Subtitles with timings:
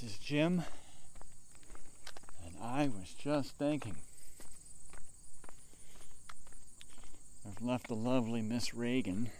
[0.00, 0.64] This is Jim,
[2.44, 3.94] and I was just thinking.
[7.46, 9.30] I've left the lovely Miss Reagan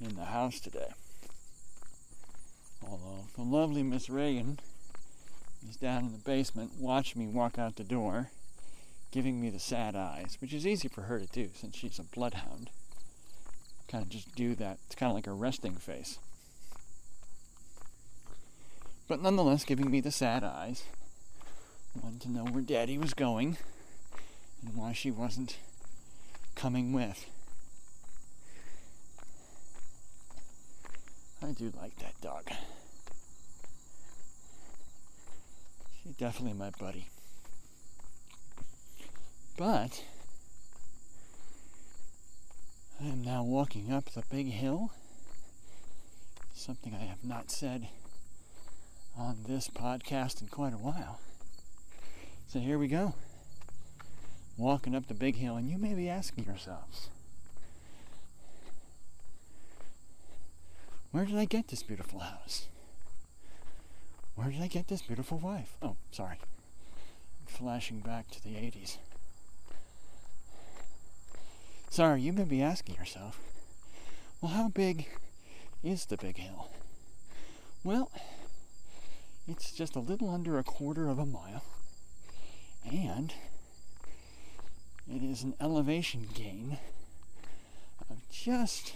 [0.00, 0.90] in the house today.
[2.82, 4.58] Although the lovely Miss Reagan
[5.68, 8.30] is down in the basement watching me walk out the door,
[9.12, 12.02] giving me the sad eyes, which is easy for her to do since she's a
[12.02, 12.70] bloodhound.
[13.86, 14.78] Kind of just do that.
[14.86, 16.18] It's kind of like a resting face
[19.08, 20.84] but nonetheless giving me the sad eyes.
[22.02, 23.56] Wanted to know where Daddy was going
[24.64, 25.56] and why she wasn't
[26.54, 27.26] coming with.
[31.42, 32.50] I do like that dog.
[36.02, 37.08] She's definitely my buddy.
[39.56, 40.04] But
[43.00, 44.90] I am now walking up the big hill.
[46.54, 47.88] Something I have not said
[49.18, 51.20] on this podcast in quite a while.
[52.46, 53.14] So here we go.
[54.56, 57.08] Walking up the big hill, and you may be asking yourselves,
[61.10, 62.68] where did I get this beautiful house?
[64.34, 65.76] Where did I get this beautiful wife?
[65.82, 66.38] Oh, sorry.
[67.40, 68.98] I'm flashing back to the 80s.
[71.88, 73.40] Sorry, you may be asking yourself,
[74.40, 75.08] well, how big
[75.82, 76.68] is the big hill?
[77.82, 78.10] Well,
[79.48, 81.62] it's just a little under a quarter of a mile,
[82.84, 83.32] and
[85.08, 86.78] it is an elevation gain
[88.10, 88.94] of just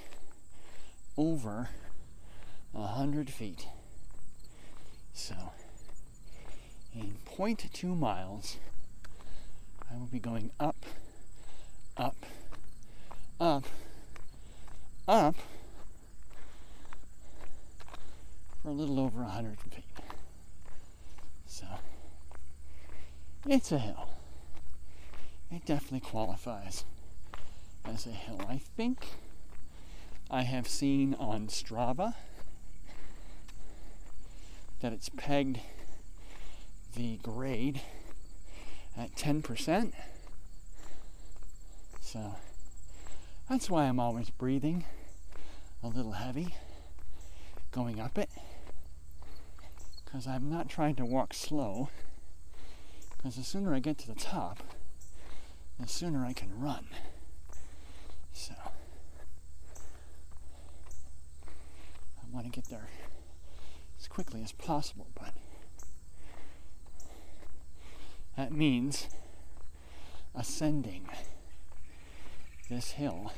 [1.17, 1.71] over
[2.75, 3.67] a hundred feet.
[5.13, 5.35] So,
[6.95, 8.57] in 0.2 miles,
[9.91, 10.85] I will be going up,
[11.97, 12.17] up,
[13.39, 13.65] up,
[15.07, 15.35] up
[18.63, 19.90] for a little over a hundred feet.
[21.51, 21.67] So
[23.45, 24.09] it's a hill.
[25.51, 26.85] It definitely qualifies
[27.85, 28.41] as a hill.
[28.49, 29.05] I think
[30.31, 32.15] I have seen on Strava
[34.81, 35.59] that it's pegged
[36.95, 37.81] the grade
[38.97, 39.93] at 10%.
[42.01, 42.37] So
[43.49, 44.85] that's why I'm always breathing
[45.83, 46.55] a little heavy
[47.73, 48.31] going up it
[50.11, 51.89] because I'm not trying to walk slow.
[53.17, 54.63] Because the sooner I get to the top,
[55.79, 56.87] the sooner I can run.
[58.33, 58.55] So,
[61.47, 62.89] I want to get there
[64.01, 65.35] as quickly as possible, but
[68.37, 69.09] that means
[70.35, 71.09] ascending
[72.69, 73.33] this hill,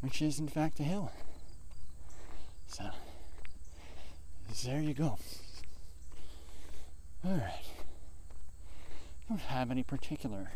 [0.00, 1.10] which is in fact a hill.
[2.66, 2.90] So,
[4.64, 5.18] there you go.
[7.24, 7.64] All right.
[9.24, 10.52] I don't have any particular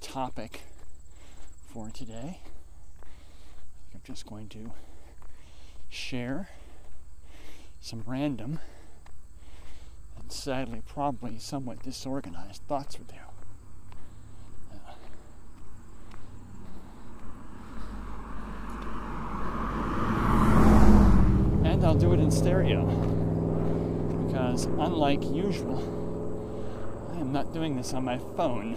[0.00, 0.62] topic
[1.72, 2.40] for today.
[3.94, 4.72] I'm just going to
[5.88, 6.48] share
[7.80, 8.58] some random
[10.18, 13.18] and sadly probably somewhat disorganized thoughts with you.
[21.64, 23.01] And I'll do it in stereo.
[24.64, 25.78] Unlike usual,
[27.14, 28.76] I am not doing this on my phone.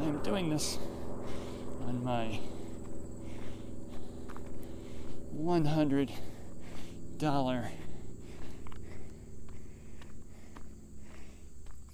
[0.00, 0.78] I am doing this
[1.86, 2.40] on my
[5.36, 6.10] $100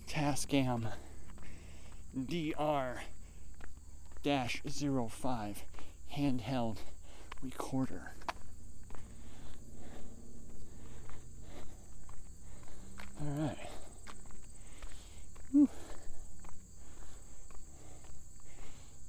[0.08, 0.92] Tascam
[2.26, 3.02] DR
[4.24, 5.64] 05
[6.14, 6.78] handheld
[7.42, 8.14] recorder.
[13.22, 13.56] All right.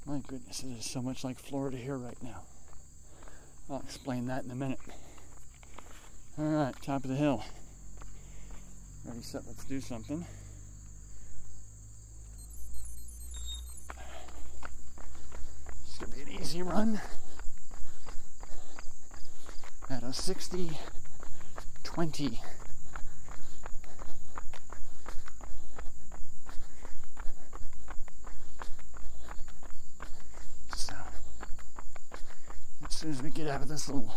[0.05, 2.41] My goodness, it is so much like Florida here right now.
[3.69, 4.79] I'll explain that in a minute.
[6.37, 7.41] All right, top of the hill.
[9.05, 10.25] Ready, set, let's do something.
[15.85, 16.99] It's gonna be an easy run
[19.89, 20.71] at a 60
[21.83, 22.41] 20
[33.01, 34.15] soon as we get out of this little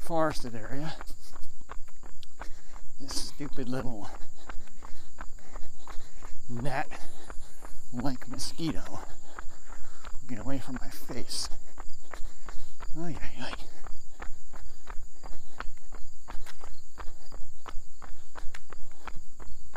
[0.00, 0.94] forested area,
[3.00, 4.10] this stupid little
[6.50, 6.88] gnat
[7.92, 8.82] like mosquito
[10.28, 11.48] get away from my face.
[12.98, 13.54] Oh, yeah, yeah.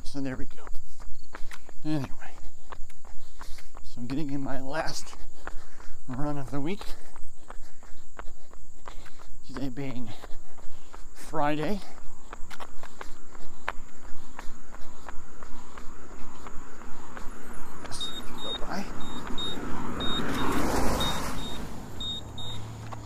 [0.03, 0.63] So there we go.
[1.85, 2.07] Anyway,
[3.83, 5.15] so I'm getting in my last
[6.07, 6.81] run of the week.
[9.73, 10.09] Being
[11.15, 11.79] Friday.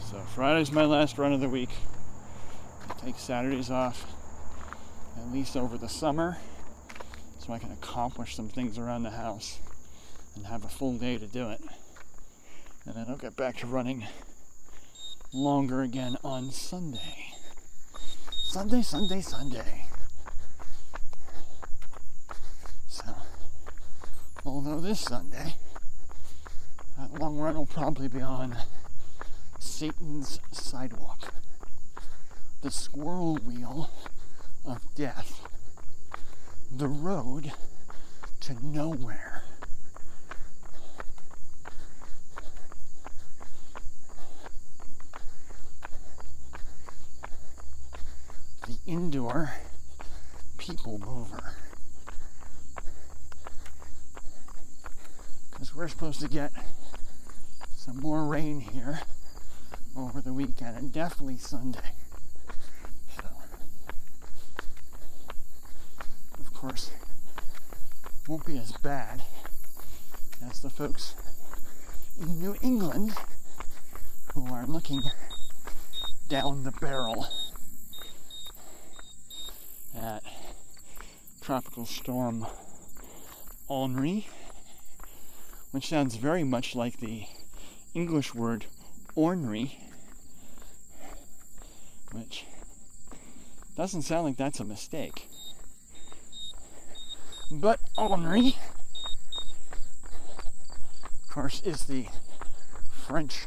[0.02, 1.70] So Friday's my last run of the week.
[2.90, 4.12] I take Saturdays off
[5.18, 6.38] at least over the summer
[7.38, 9.60] so I can accomplish some things around the house
[10.36, 11.62] and have a full day to do it.
[12.86, 14.08] And then I'll get back to running
[15.36, 17.34] longer again on Sunday.
[18.32, 19.86] Sunday, Sunday, Sunday.
[22.88, 23.04] So,
[24.46, 25.56] although this Sunday,
[26.98, 28.56] that long run will probably be on
[29.60, 31.34] Satan's sidewalk,
[32.62, 33.90] the squirrel wheel
[34.66, 35.46] of death,
[36.72, 37.52] the road
[38.40, 39.35] to nowhere.
[48.86, 49.54] Indoor
[50.58, 51.54] people mover.
[55.52, 56.52] Because we're supposed to get
[57.76, 59.02] some more rain here
[59.96, 61.92] over the weekend and definitely Sunday.
[63.16, 63.24] So,
[66.40, 66.92] of course,
[68.28, 69.22] won't be as bad
[70.48, 71.16] as the folks
[72.20, 73.14] in New England
[74.34, 75.02] who are looking
[76.28, 77.28] down the barrel
[80.02, 80.24] at
[81.42, 82.46] Tropical Storm
[83.70, 84.28] Henri,
[85.72, 87.26] which sounds very much like the
[87.94, 88.66] English word
[89.16, 89.80] ornery,
[92.12, 92.46] which
[93.76, 95.28] doesn't sound like that's a mistake.
[97.52, 98.56] But ornery,
[101.24, 102.08] of course, is the
[103.08, 103.46] French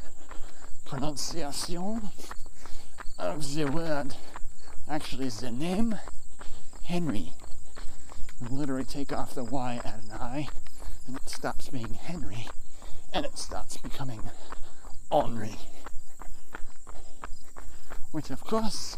[0.85, 2.09] pronunciation
[3.17, 4.15] of the word,
[4.87, 5.99] actually, the name
[6.89, 7.33] Henry.
[8.41, 10.47] We literally take off the Y at an I,
[11.05, 12.47] and it stops being Henry,
[13.13, 14.21] and it starts becoming
[15.11, 15.55] Henri.
[18.11, 18.97] Which, of course,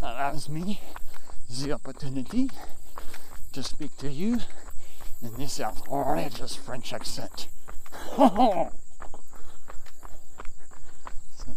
[0.00, 0.80] allows me
[1.48, 2.50] the opportunity
[3.52, 4.40] to speak to you
[5.22, 7.46] in this outrageous French accent.
[8.16, 8.70] so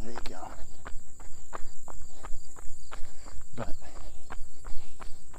[0.04, 0.48] there you go.
[3.56, 3.74] But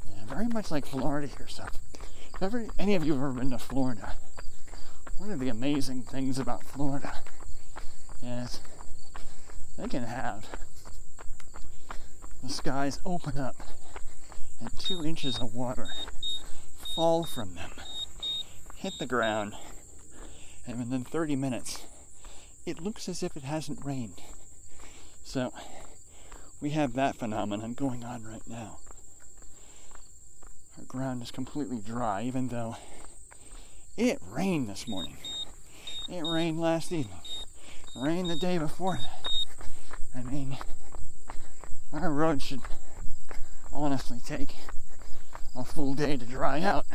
[0.09, 1.47] yeah, very much like Florida here.
[1.47, 1.65] So,
[2.35, 4.13] if ever any of you have ever been to Florida,
[5.17, 7.11] one of the amazing things about Florida
[8.21, 8.59] is
[9.79, 10.45] they can have
[12.43, 13.55] the skies open up
[14.61, 15.87] and two inches of water
[16.95, 17.71] fall from them,
[18.75, 19.53] hit the ground,
[20.67, 21.83] and within 30 minutes,
[22.63, 24.21] it looks as if it hasn't rained.
[25.23, 25.51] So,
[26.61, 28.77] we have that phenomenon going on right now.
[30.77, 32.75] Our ground is completely dry, even though
[33.97, 35.17] it rained this morning.
[36.07, 37.17] It rained last evening.
[37.95, 39.31] It rained the day before that.
[40.15, 40.57] I mean,
[41.91, 42.61] our road should
[43.73, 44.55] honestly take
[45.55, 46.85] a full day to dry out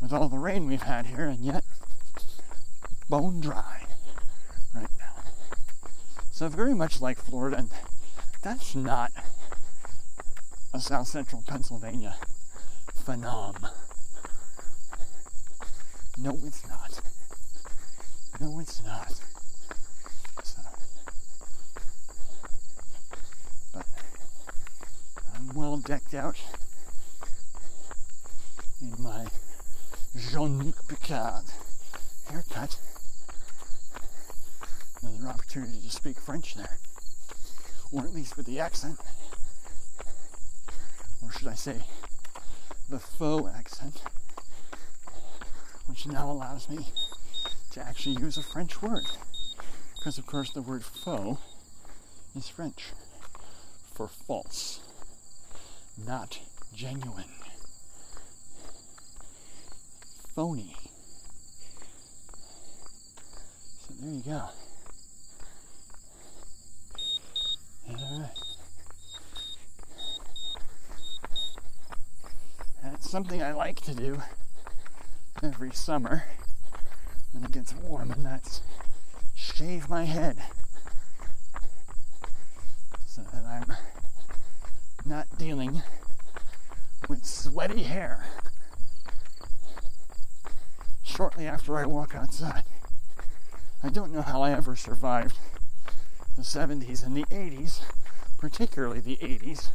[0.00, 1.64] with all the rain we've had here, and yet
[3.10, 3.84] bone dry
[4.74, 5.22] right now.
[6.30, 7.70] So very much like Florida, and
[8.42, 9.12] that's not
[10.72, 12.16] a South Central Pennsylvania
[13.08, 13.54] phenom.
[16.18, 17.00] No, it's not.
[18.38, 19.12] No, it's not.
[20.44, 20.60] So,
[23.72, 23.86] but
[25.34, 26.36] I'm well decked out
[28.82, 29.24] in my
[30.14, 31.44] Jean-Luc Picard
[32.30, 32.78] haircut.
[35.00, 36.76] Another opportunity to speak French there,
[37.90, 38.98] or at least with the accent,
[41.22, 41.80] or should I say,
[42.88, 44.02] the faux accent,
[45.86, 46.86] which now allows me
[47.70, 49.04] to actually use a French word.
[49.96, 51.38] Because, of course, the word faux
[52.34, 52.92] is French
[53.94, 54.80] for false,
[56.06, 56.38] not
[56.74, 57.24] genuine,
[60.34, 60.76] phony.
[63.86, 64.48] So there you go.
[72.98, 74.22] That's something I like to do
[75.40, 76.24] every summer
[77.30, 78.60] when it gets warm, and that's
[79.36, 80.36] shave my head
[83.06, 83.72] so that I'm
[85.06, 85.84] not dealing
[87.08, 88.24] with sweaty hair
[91.04, 92.64] shortly after I walk outside.
[93.80, 95.38] I don't know how I ever survived
[96.36, 97.80] the 70s and the 80s,
[98.38, 99.70] particularly the 80s.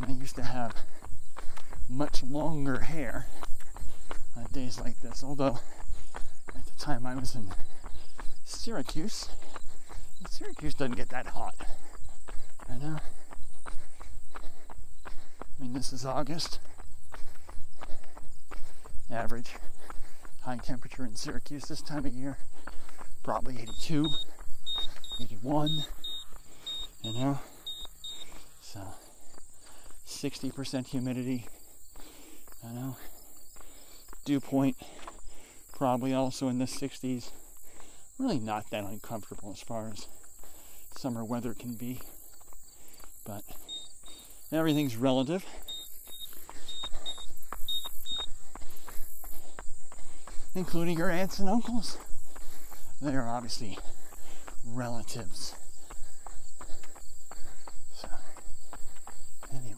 [0.00, 0.74] And I used to have
[1.88, 3.26] much longer hair
[4.36, 5.58] on days like this, although
[6.54, 7.52] at the time I was in
[8.44, 9.28] Syracuse,
[10.30, 11.54] Syracuse doesn't get that hot.
[12.70, 12.98] I know.
[14.36, 16.60] I mean, this is August.
[19.10, 19.56] Average
[20.42, 22.38] high temperature in Syracuse this time of year,
[23.24, 24.06] probably 82,
[25.20, 25.82] 81,
[27.02, 27.40] you know.
[28.60, 28.80] So,
[30.08, 31.46] 60% humidity,
[32.66, 32.96] I know.
[34.24, 34.76] Dew point,
[35.76, 37.30] probably also in the 60s.
[38.18, 40.08] Really not that uncomfortable as far as
[40.96, 42.00] summer weather can be.
[43.24, 43.42] But
[44.50, 45.44] everything's relative.
[50.54, 51.98] Including your aunts and uncles.
[53.00, 53.78] They are obviously
[54.64, 55.54] relatives.
[57.94, 58.08] So,
[59.54, 59.76] anyway,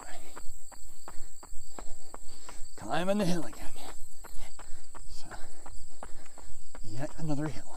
[2.90, 3.70] climbing the hill again.
[5.10, 5.26] So,
[6.82, 7.76] yet another hill.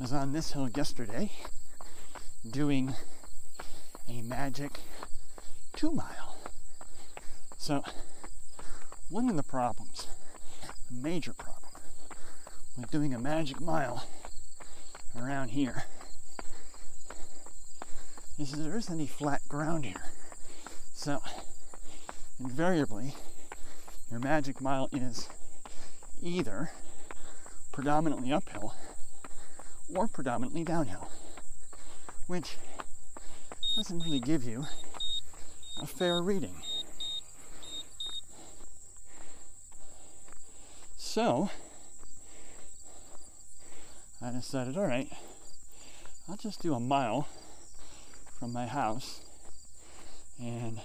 [0.00, 1.30] I was on this hill yesterday
[2.50, 2.94] doing
[4.08, 4.80] a magic
[5.76, 6.38] two mile.
[7.58, 7.84] So,
[9.10, 10.06] one of the problems,
[10.90, 11.70] a major problem,
[12.78, 14.06] with doing a magic mile
[15.14, 15.84] around here
[18.38, 20.08] is there isn't any flat ground here.
[20.94, 21.20] So,
[22.44, 23.14] invariably,
[24.10, 25.30] your magic mile is
[26.22, 26.70] either
[27.72, 28.74] predominantly uphill
[29.94, 31.08] or predominantly downhill,
[32.26, 32.56] which
[33.76, 34.66] doesn't really give you
[35.80, 36.54] a fair reading.
[40.98, 41.48] So,
[44.20, 45.08] I decided, all right,
[46.28, 47.26] I'll just do a mile
[48.38, 49.22] from my house
[50.38, 50.80] and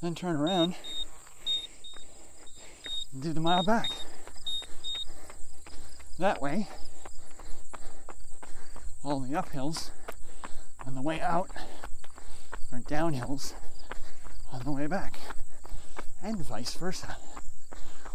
[0.00, 0.74] then turn around
[3.12, 3.90] and do the mile back.
[6.18, 6.68] That way,
[9.04, 9.90] all the uphills
[10.86, 11.50] on the way out
[12.72, 13.54] are downhills
[14.52, 15.18] on the way back,
[16.22, 17.16] and vice versa,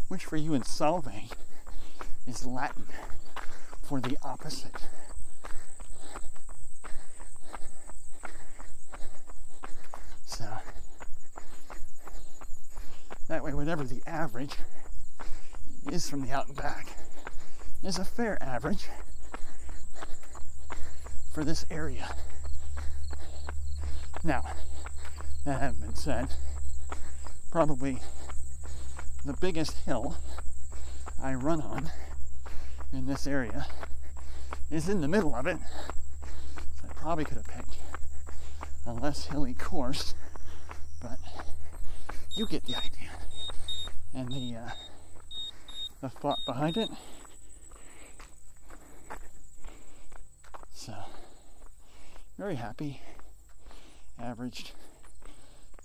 [0.08, 1.30] which for you in Solvay
[2.26, 2.84] is Latin
[3.82, 4.88] for the opposite.
[10.24, 10.46] So,
[13.32, 14.56] that way, whatever the average
[15.90, 16.86] is from the out and back
[17.82, 18.88] is a fair average
[21.32, 22.14] for this area.
[24.22, 24.42] Now,
[25.46, 26.28] that having been said,
[27.50, 28.00] probably
[29.24, 30.18] the biggest hill
[31.22, 31.88] I run on
[32.92, 33.66] in this area
[34.70, 35.56] is in the middle of it.
[36.82, 37.78] So I probably could have picked
[38.86, 40.14] a less hilly course,
[41.00, 41.18] but
[42.36, 43.21] you get the idea.
[44.14, 44.70] And the uh,
[46.00, 46.90] the thought behind it.
[50.74, 50.92] So
[52.38, 53.00] very happy.
[54.20, 54.72] Averaged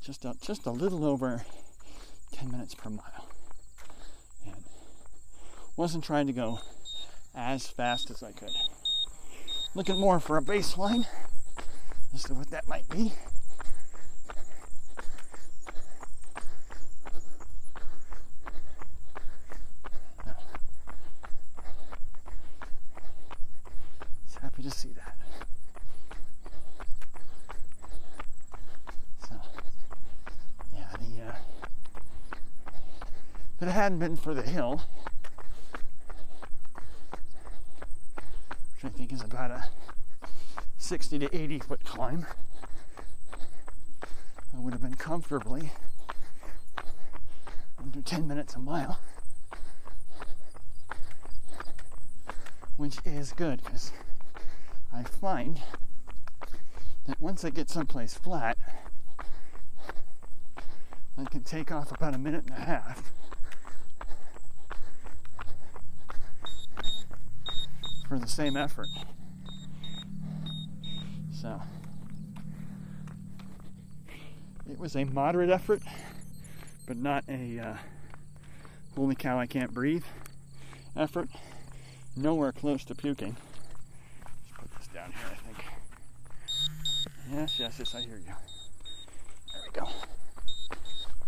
[0.02, 1.44] just a, just a little over
[2.34, 3.28] 10 minutes per mile.
[4.46, 4.64] And
[5.76, 6.60] wasn't trying to go
[7.36, 8.52] as fast as I could.
[9.76, 11.06] Looking more for a baseline
[12.14, 13.12] as to what that might be.
[24.26, 25.16] Just happy to see that.
[29.30, 29.36] So,
[30.74, 31.36] yeah, the uh,
[33.78, 34.82] hadn't been for the hill,
[38.74, 39.66] which I think is about a
[40.80, 42.26] 60 to 80 foot climb,
[44.52, 45.74] I would have been comfortably
[47.78, 49.00] under 10 minutes a mile,
[52.78, 53.92] which is good because
[54.92, 55.62] I find
[57.06, 58.58] that once I get someplace flat,
[61.16, 63.14] I can take off about a minute and a half
[68.08, 68.88] for the same effort.
[71.32, 71.62] So
[74.70, 75.82] it was a moderate effort,
[76.88, 77.76] but not a uh,
[78.96, 80.04] holy cow, I can't breathe
[80.96, 81.30] effort.
[82.16, 83.36] Nowhere close to puking.
[84.26, 85.64] Let's put this down here, I think.
[87.32, 88.34] Yes, yes, yes, I hear you.
[89.54, 89.88] There we go.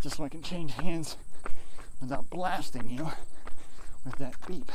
[0.02, 1.18] just so I can change hands
[2.02, 3.12] without blasting you
[4.06, 4.72] with that beep.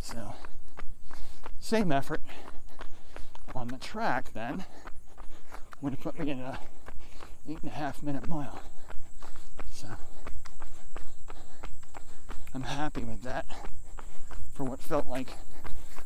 [0.00, 0.34] So,
[1.72, 2.20] same effort
[3.54, 4.66] on the track then
[5.80, 6.58] would have put me in a
[7.48, 8.60] eight and a half minute mile.
[9.72, 9.88] So,
[12.54, 13.46] I'm happy with that
[14.52, 15.28] for what felt like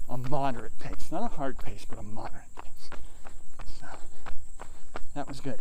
[0.08, 1.10] a moderate pace.
[1.10, 2.90] Not a hard pace, but a moderate pace.
[3.80, 3.86] So
[5.16, 5.58] that was good.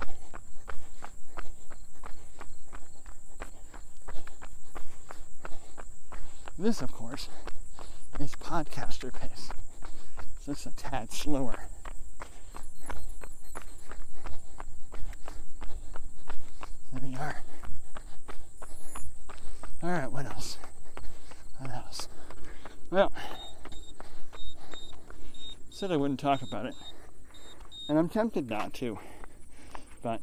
[6.59, 7.27] This, of course,
[8.19, 9.49] is podcaster pace.
[10.47, 11.55] It's a tad slower.
[16.93, 17.41] There we are.
[19.81, 20.57] All right, what else?
[21.57, 22.07] What else?
[22.91, 23.11] Well,
[25.71, 26.75] said I wouldn't talk about it,
[27.89, 28.99] and I'm tempted not to,
[30.03, 30.21] but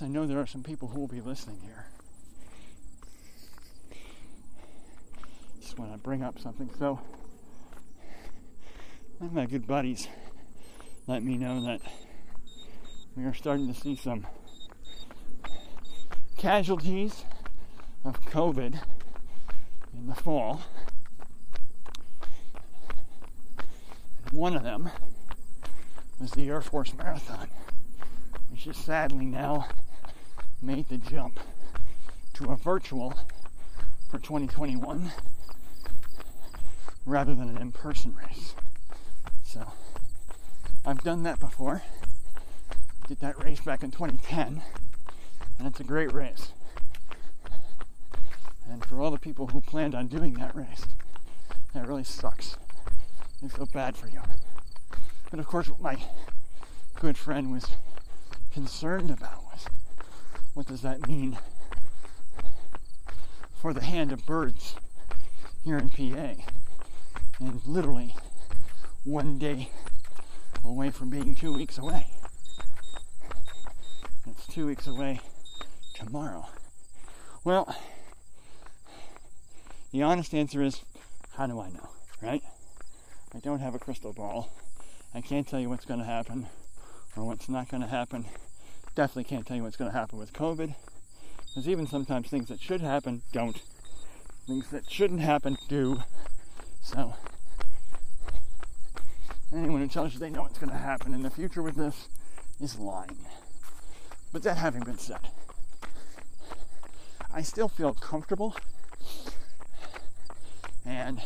[0.00, 1.86] I know there are some people who will be listening here.
[5.60, 6.70] Just want to bring up something.
[6.78, 7.00] So,
[9.20, 10.08] of my good buddies
[11.06, 11.80] let me know that
[13.16, 14.26] we are starting to see some
[16.36, 17.24] casualties
[18.04, 18.78] of COVID
[19.94, 20.60] in the fall.
[24.32, 24.90] One of them
[26.20, 27.48] was the Air Force Marathon,
[28.50, 29.66] which has sadly now
[30.60, 31.40] made the jump
[32.34, 33.14] to a virtual
[34.10, 35.10] for 2021
[37.06, 38.54] rather than an in person race.
[39.56, 39.72] So
[40.84, 41.82] I've done that before.
[43.08, 44.62] Did that race back in 2010,
[45.58, 46.52] and it's a great race.
[48.68, 50.84] And for all the people who planned on doing that race,
[51.72, 52.58] that really sucks.
[53.42, 54.20] I feel bad for you.
[55.30, 55.96] But of course, what my
[57.00, 57.66] good friend was
[58.52, 59.66] concerned about was
[60.52, 61.38] what does that mean
[63.54, 64.76] for the hand of birds
[65.64, 66.42] here in PA?
[67.40, 68.14] And literally
[69.06, 69.70] one day
[70.64, 72.08] away from being two weeks away.
[74.26, 75.20] It's two weeks away
[75.94, 76.48] tomorrow.
[77.44, 77.72] Well,
[79.92, 80.82] the honest answer is
[81.36, 81.88] how do I know,
[82.20, 82.42] right?
[83.32, 84.50] I don't have a crystal ball.
[85.14, 86.48] I can't tell you what's going to happen
[87.16, 88.24] or what's not going to happen.
[88.96, 90.74] Definitely can't tell you what's going to happen with COVID.
[91.46, 93.62] Because even sometimes things that should happen don't.
[94.48, 96.02] Things that shouldn't happen do.
[96.82, 97.14] So,
[99.52, 102.08] anyone who tells you they know what's going to happen in the future with this
[102.60, 103.16] is lying.
[104.32, 105.30] But that having been said,
[107.32, 108.56] I still feel comfortable
[110.84, 111.20] and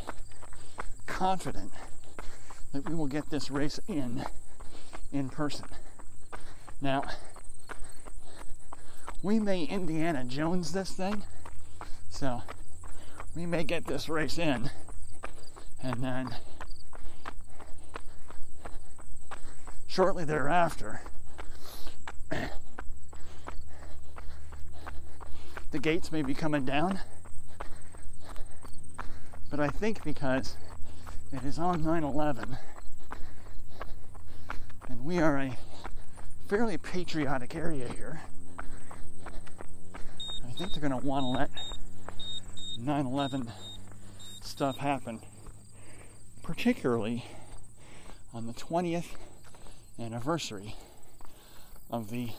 [1.06, 1.72] confident
[2.72, 4.24] that we will get this race in
[5.12, 5.66] in person.
[6.80, 7.02] Now,
[9.22, 11.24] we may Indiana Jones this thing,
[12.08, 12.42] so
[13.36, 14.70] we may get this race in,
[15.82, 16.36] and then
[20.00, 21.02] shortly thereafter,
[25.72, 26.98] the gates may be coming down.
[29.50, 30.56] But I think because
[31.32, 32.56] it is on 9 11.
[34.88, 35.58] And we are a
[36.48, 38.22] fairly patriotic area here.
[40.48, 41.50] I think they're going to want to let
[42.78, 43.52] 9 11
[44.40, 45.20] stuff happen,
[46.42, 47.26] particularly
[48.32, 49.04] on the 20th
[50.00, 50.74] anniversary
[51.90, 52.30] of the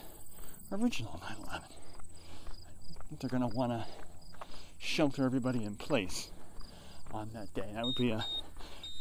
[0.70, 1.62] original 9 11.
[1.70, 3.84] I think they're going to want to
[4.78, 6.30] shelter everybody in place
[7.12, 7.68] on that day.
[7.74, 8.24] That would be a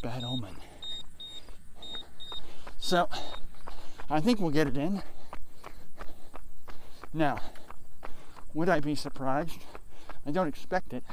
[0.03, 0.55] bad omen.
[2.77, 3.07] So,
[4.09, 5.01] I think we'll get it in.
[7.13, 7.39] Now,
[8.53, 9.59] would I be surprised?
[10.25, 11.03] I don't expect it,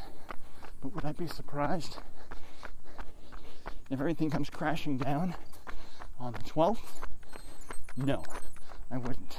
[0.82, 1.98] but would I be surprised
[3.90, 5.34] if everything comes crashing down
[6.20, 6.78] on the 12th?
[8.04, 8.22] No,
[8.92, 9.38] I wouldn't.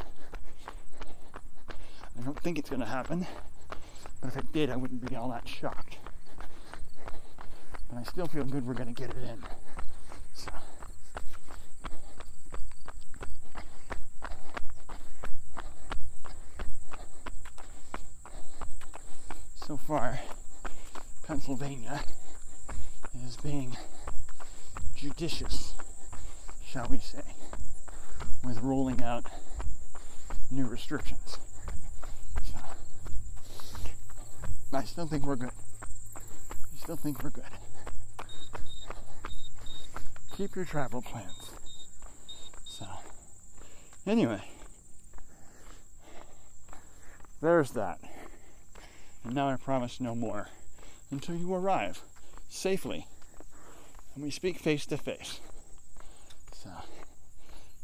[2.20, 3.26] I don't think it's going to happen,
[4.20, 5.98] but if it did, I wouldn't be all that shocked.
[7.90, 9.44] But I still feel good we're going to get it in.
[10.34, 10.52] So.
[19.56, 20.20] so far,
[21.26, 22.02] Pennsylvania
[23.26, 23.78] is being
[24.96, 25.76] judicious,
[26.66, 27.22] shall we say,
[28.44, 29.26] with rolling out
[30.52, 31.38] new restrictions.
[32.44, 32.60] So,
[34.74, 35.52] I still think we're good.
[36.18, 37.44] I still think we're good
[40.40, 41.52] keep your travel plans.
[42.64, 42.86] So.
[44.08, 44.42] Anyway,
[47.42, 48.00] there's that.
[49.26, 50.48] And now I promise no more
[51.12, 52.02] until you arrive
[52.48, 53.06] safely
[54.16, 55.42] and we speak face to face.
[56.54, 56.70] So,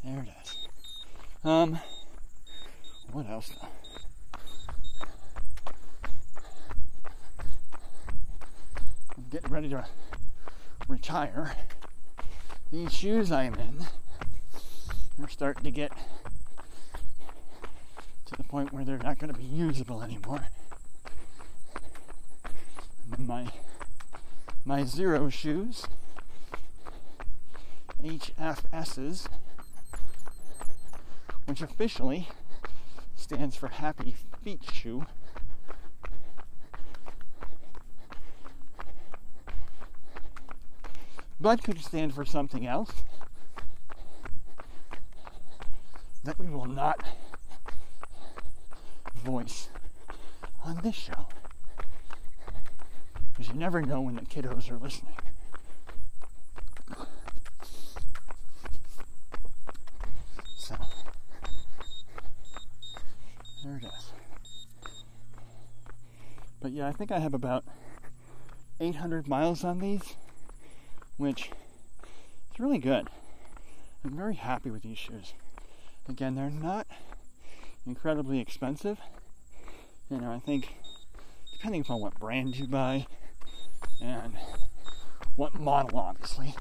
[0.05, 0.34] there it is.
[1.45, 1.79] Um,
[3.11, 3.51] what else?
[9.15, 9.85] I'm getting ready to
[10.87, 11.55] retire.
[12.71, 13.85] These shoes I am in
[15.23, 15.91] are starting to get
[18.25, 20.47] to the point where they're not going to be usable anymore.
[23.19, 23.45] My
[24.65, 25.85] my Xero shoes,
[28.03, 29.27] HFSs,
[31.45, 32.27] which officially
[33.15, 35.05] stands for Happy Feet Shoe.
[41.39, 42.91] But could stand for something else
[46.23, 46.99] that we will not
[49.25, 49.69] voice
[50.63, 51.27] on this show.
[53.31, 55.13] Because you never know when the kiddos are listening.
[60.57, 60.75] So,
[63.63, 64.13] there it is.
[66.61, 67.63] But yeah, I think I have about
[68.81, 70.15] 800 miles on these,
[71.15, 71.49] which
[72.53, 73.07] is really good.
[74.03, 75.33] I'm very happy with these shoes.
[76.09, 76.85] Again, they're not
[77.87, 78.99] incredibly expensive.
[80.09, 80.75] You know, I think
[81.53, 83.07] depending upon what brand you buy
[84.01, 84.33] and
[85.37, 86.55] what model, obviously,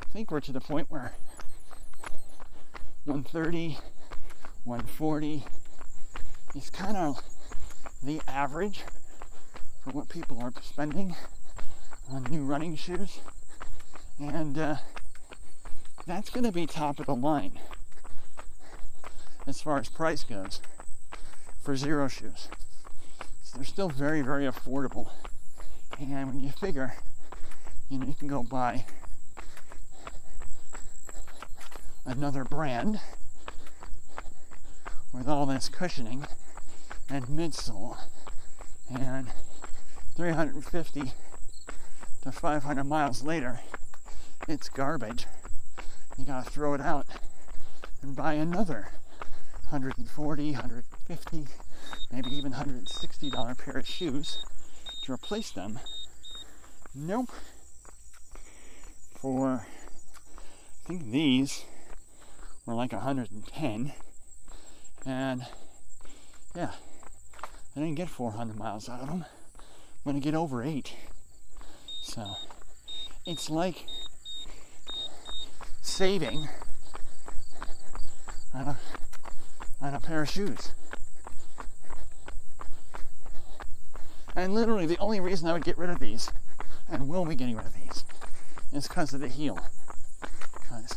[0.00, 1.12] I think we're to the point where
[3.04, 3.76] 130,
[4.64, 5.44] 140
[6.54, 7.22] is kind of
[8.02, 8.84] the average
[9.82, 11.14] for what people are spending
[12.10, 13.20] on new running shoes.
[14.18, 14.76] And uh,
[16.06, 17.58] that's going to be top of the line
[19.46, 20.60] as far as price goes
[21.62, 22.48] for Xero shoes.
[23.42, 25.10] So they're still very, very affordable.
[25.98, 26.94] And when you figure,
[27.88, 28.84] you know, you can go buy
[32.04, 33.00] another brand
[35.12, 36.26] with all this cushioning
[37.08, 37.96] and midsole
[38.88, 39.28] and
[40.16, 41.12] 350
[42.22, 43.60] to 500 miles later,
[44.48, 45.26] it's garbage.
[46.18, 47.06] You gotta throw it out
[48.02, 48.88] and buy another
[49.68, 51.46] 140 150
[52.12, 54.38] maybe even 160 dollar pair of shoes
[55.04, 55.78] to replace them.
[56.94, 57.30] Nope.
[59.20, 59.66] For
[60.84, 61.64] i think these
[62.64, 63.92] were like 110
[65.04, 65.46] and
[66.54, 66.72] yeah
[67.76, 70.94] i didn't get 400 miles out of them i'm gonna get over eight
[72.02, 72.24] so
[73.26, 73.84] it's like
[75.82, 76.48] saving
[78.54, 78.78] on a,
[79.80, 80.72] on a pair of shoes.
[84.34, 86.30] And literally, the only reason I would get rid of these,
[86.90, 88.04] and will be getting rid of these,
[88.72, 89.58] is because of the heel.
[90.52, 90.94] Because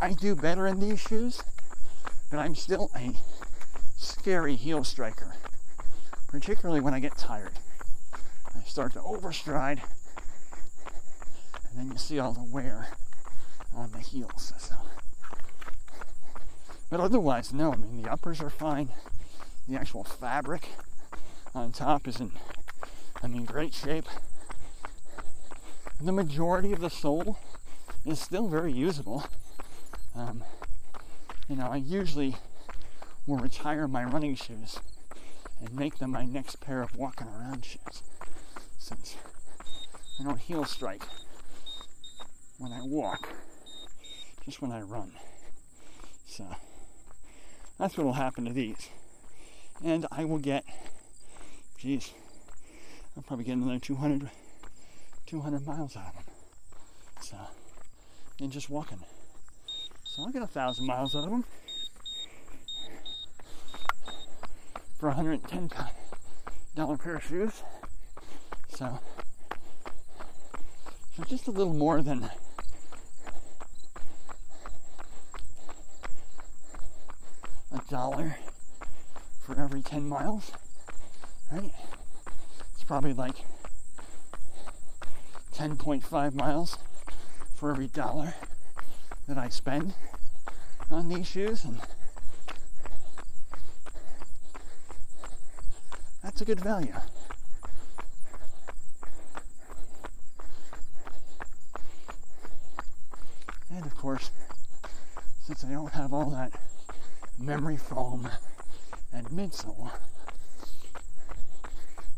[0.00, 1.42] I do better in these shoes,
[2.30, 3.12] but I'm still a
[3.98, 5.34] scary heel striker,
[6.28, 7.52] particularly when I get tired.
[8.54, 9.80] I start to overstride,
[11.70, 12.88] and then you see all the wear
[13.74, 14.52] on the heels.
[14.58, 14.74] So.
[16.90, 17.72] But otherwise, no.
[17.72, 18.90] I mean, the uppers are fine.
[19.68, 20.68] The actual fabric
[21.54, 22.32] on top is in,
[23.22, 24.06] I mean, great shape.
[26.00, 27.38] The majority of the sole
[28.04, 29.24] is still very usable.
[30.14, 30.44] Um,
[31.48, 32.36] you know, I usually
[33.26, 34.78] will retire my running shoes
[35.60, 38.02] and make them my next pair of walking around shoes
[38.78, 39.16] since
[40.20, 41.02] I don't heel strike
[42.58, 43.28] when I walk
[44.44, 45.12] just when I run.
[46.26, 46.46] So
[47.78, 48.88] that's what will happen to these.
[49.84, 50.64] And I will get,
[51.78, 52.12] geez,
[53.16, 54.30] I'll probably get another 200,
[55.26, 56.34] 200 miles out of them.
[57.20, 57.36] So,
[58.40, 59.00] and just walking.
[60.04, 61.44] So I'll get a thousand miles out of them
[64.98, 65.70] for a 110
[66.74, 67.62] dollar pair of shoes.
[68.70, 68.98] So,
[71.16, 72.30] so just a little more than
[77.72, 78.36] a dollar
[79.40, 80.50] for every 10 miles,
[81.52, 81.72] right?
[82.74, 83.36] It's probably like
[85.54, 86.78] 10.5 miles
[87.54, 88.34] for every dollar
[89.28, 89.94] that I spend
[90.90, 91.80] on these shoes and
[96.36, 96.92] that's a good value.
[103.70, 104.30] And of course,
[105.46, 106.52] since I don't have all that
[107.40, 108.28] memory foam
[109.14, 109.90] and midsole,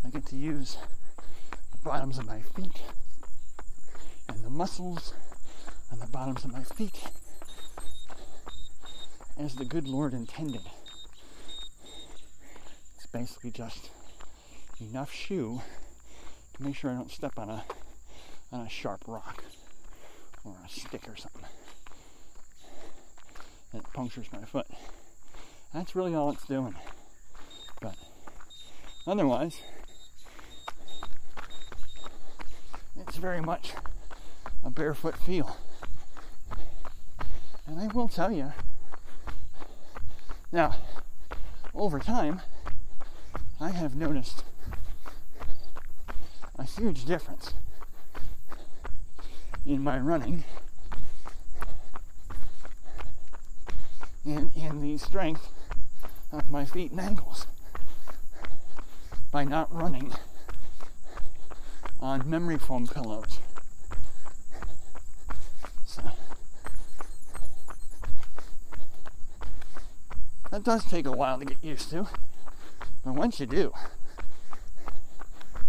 [0.05, 0.79] I get to use
[1.71, 2.83] the bottoms of my feet
[4.29, 5.15] and the muscles
[5.93, 7.05] on the bottoms of my feet
[9.39, 10.63] as the good Lord intended.
[12.97, 13.91] It's basically just
[14.81, 15.61] enough shoe
[16.57, 17.64] to make sure I don't step on a
[18.51, 19.45] on a sharp rock
[20.45, 21.45] or a stick or something
[23.73, 24.67] that punctures my foot.
[25.75, 26.75] That's really all it's doing.
[27.83, 27.97] But
[29.07, 29.61] otherwise,
[32.97, 33.75] it's very much
[34.64, 35.57] a barefoot feel.
[37.67, 38.53] And I will tell you,
[40.51, 40.75] now,
[41.75, 42.41] over time,
[43.61, 44.45] I have noticed
[46.59, 47.55] a huge difference
[49.64, 50.44] in my running
[54.25, 55.49] and in the strength
[56.33, 57.47] of my feet and ankles
[59.31, 60.12] by not running
[62.01, 63.38] on memory foam pillows.
[65.87, 66.03] So
[70.51, 72.09] that does take a while to get used to,
[73.05, 73.73] but once you do,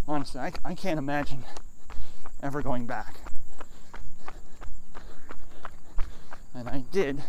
[0.09, 1.45] honestly, I, I can't imagine
[2.41, 3.17] ever going back.
[6.55, 7.21] And I did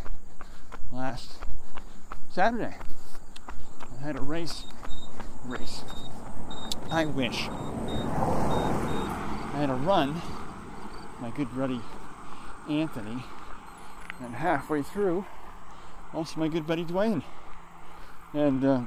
[0.90, 1.36] last
[2.30, 2.74] Saturday.
[3.98, 4.64] I had a race.
[5.44, 5.84] Race.
[6.90, 7.48] I wish.
[9.52, 10.22] I had a run.
[11.20, 11.82] My good buddy
[12.68, 13.22] Anthony.
[14.22, 15.26] And halfway through,
[16.14, 17.22] also my good buddy Dwayne.
[18.32, 18.80] And uh,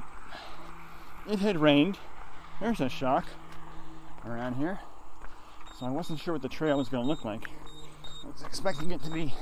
[1.30, 1.98] it had rained.
[2.60, 3.24] There's a shock
[4.26, 4.80] around here.
[5.78, 7.44] So I wasn't sure what the trail was going to look like.
[8.24, 9.34] I was expecting it to be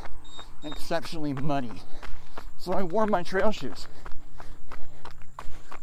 [0.65, 1.83] exceptionally muddy.
[2.59, 3.89] So I wore my trail shoes,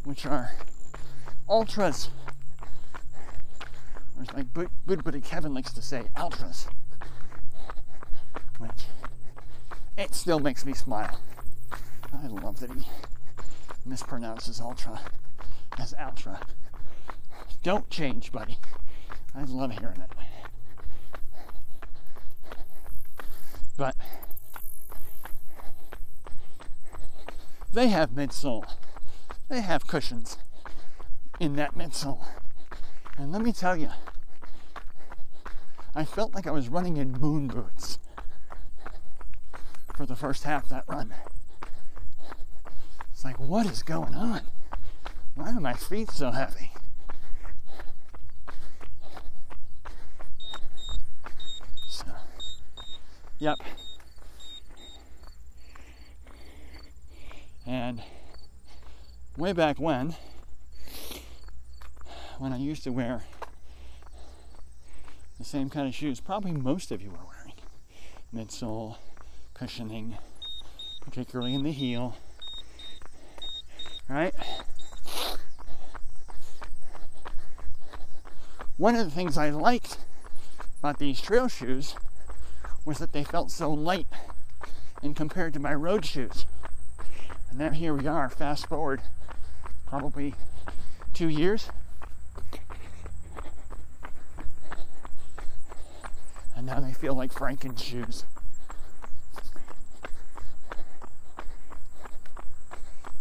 [0.03, 0.51] which are
[1.49, 2.09] Altras,
[4.17, 4.45] or as my
[4.87, 6.67] good buddy Kevin likes to say, ultras,
[8.57, 8.85] which
[9.97, 11.19] it still makes me smile.
[12.23, 12.87] I love that he
[13.87, 14.99] mispronounces Altra
[15.77, 16.39] as ultra.
[17.61, 18.57] Don't change, buddy.
[19.35, 20.11] I love hearing it.
[23.77, 23.95] But
[27.71, 28.65] they have midsole.
[29.47, 30.37] They have cushions
[31.39, 32.25] in that midsole.
[33.17, 33.89] And let me tell you,
[35.95, 37.99] I felt like I was running in moon boots
[39.95, 41.13] for the first half of that run.
[43.11, 44.41] It's like, what is going on?
[45.35, 46.71] Why are my feet so heavy?
[51.89, 52.05] So,
[53.39, 53.57] yep.
[57.65, 58.01] And
[59.37, 60.15] way back when,
[62.37, 63.23] when I used to wear
[65.37, 67.53] the same kind of shoes, probably most of you are wearing
[68.33, 68.97] midsole,
[69.53, 70.17] cushioning,
[71.01, 72.17] particularly in the heel,
[74.09, 74.33] right?
[78.77, 79.97] One of the things I liked
[80.79, 81.95] about these trail shoes
[82.89, 84.07] was that they felt so light
[85.03, 86.47] and compared to my road shoes.
[87.51, 89.03] And now here we are, fast forward
[89.85, 90.33] probably
[91.13, 91.69] two years.
[96.55, 98.25] And now they feel like Franken shoes.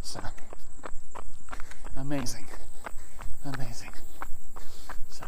[0.01, 0.21] So
[1.95, 2.47] amazing.
[3.45, 3.91] Amazing.
[5.11, 5.27] So,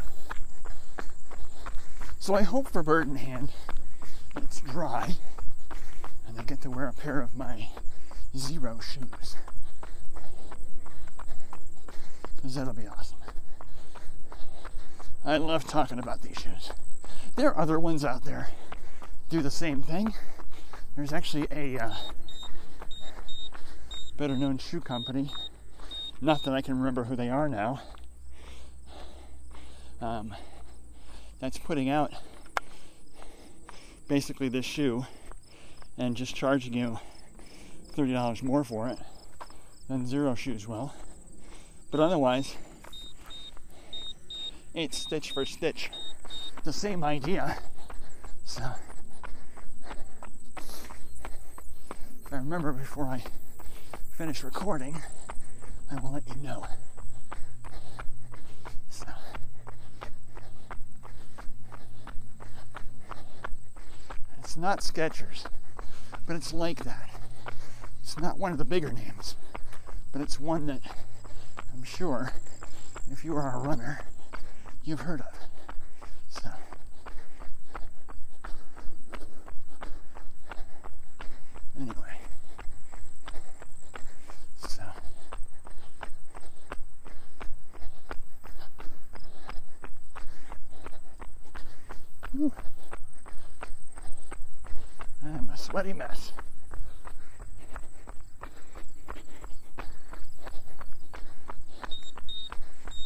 [2.19, 3.51] so I hope for Bird in Hand
[4.37, 5.15] it's dry
[6.27, 7.69] and I get to wear a pair of my
[8.37, 9.37] Xero shoes.
[12.37, 13.19] Because that'll be awesome.
[15.25, 16.71] I love talking about these shoes.
[17.37, 18.49] There are other ones out there
[19.29, 20.13] do the same thing.
[20.97, 21.95] There's actually a uh,
[24.17, 25.31] better known shoe company,
[26.21, 27.81] not that I can remember who they are now,
[30.01, 30.35] um,
[31.39, 32.13] that's putting out
[34.11, 35.07] basically this shoe
[35.97, 36.99] and just charging you
[37.97, 38.99] $30 more for it
[39.89, 40.93] than Xero shoes will.
[41.93, 42.57] But otherwise,
[44.75, 45.91] it's stitch for stitch.
[46.65, 47.57] The same idea.
[48.45, 48.65] So,
[52.27, 53.23] if I remember before I
[54.19, 55.01] finish recording,
[55.89, 56.67] I will let you know.
[64.51, 65.45] It's not Skechers,
[66.27, 67.09] but it's like that.
[68.03, 69.37] It's not one of the bigger names,
[70.11, 70.81] but it's one that
[71.73, 72.33] I'm sure
[73.13, 74.01] if you are a runner,
[74.83, 75.39] you've heard of.
[76.31, 76.51] So.
[81.79, 81.95] Anyway.
[84.67, 84.83] So.
[95.71, 96.33] Sweaty mess.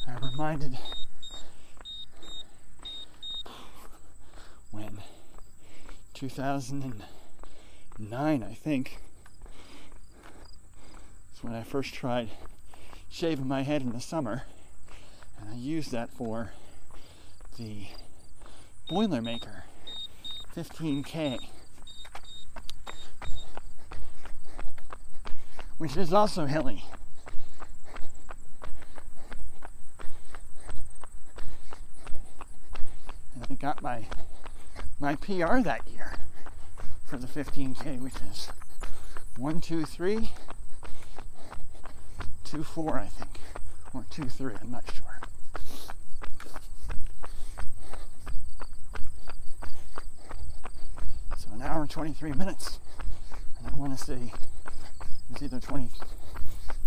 [0.09, 0.79] I'm reminded
[4.71, 5.03] when
[6.15, 8.97] 2009, I think,
[11.35, 12.31] is when I first tried
[13.11, 14.45] shaving my head in the summer,
[15.39, 16.53] and I used that for
[17.59, 17.89] the
[18.89, 19.65] Boilermaker
[20.57, 21.41] 15K.
[25.85, 26.83] Which is also hilly.
[33.35, 34.07] And I got my
[34.99, 36.15] my PR that year
[37.05, 38.49] for the 15K, which is
[39.37, 40.31] one, two, three,
[42.45, 43.41] two, four, I think,
[43.93, 44.55] or two, three.
[44.63, 45.21] I'm not sure.
[51.37, 52.79] So an hour and 23 minutes,
[53.59, 54.33] and I want to say
[55.35, 55.91] it's either 20,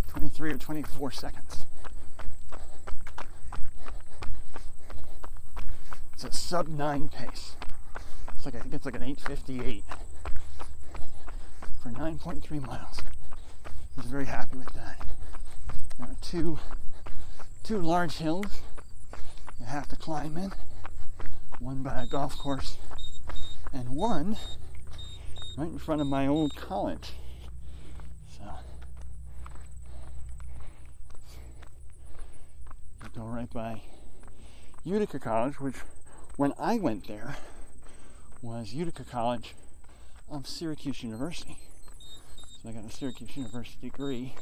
[0.08, 1.66] 23 or 24 seconds.
[6.14, 7.58] It's a sub nine pace.
[8.36, 9.84] It's like I think it's like an 858
[11.84, 13.02] for 9.3 miles.
[13.66, 15.06] I was very happy with that.
[15.98, 16.58] There are two
[17.64, 18.62] two large hills
[19.60, 20.54] you have to climb in.
[21.60, 22.78] One by a golf course
[23.74, 24.38] and one
[25.58, 27.12] right in front of my old college.
[28.38, 28.44] So
[33.18, 33.82] Go right by
[34.84, 35.78] Utica College, which
[36.36, 37.36] when I went there
[38.44, 39.56] was Utica College
[40.30, 41.58] of Syracuse University.
[42.62, 44.36] So I got a Syracuse University degree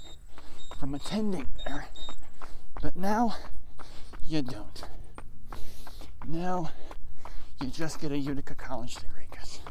[0.78, 1.88] from attending there.
[2.82, 3.38] But now
[4.28, 4.84] you don't.
[6.28, 6.72] Now
[7.62, 9.62] you just get a Utica College degree because